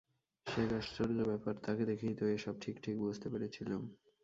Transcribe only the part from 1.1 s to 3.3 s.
ব্যাপার! তাঁকে দেখেই তো এ-সব ঠিক ঠিক বুঝতে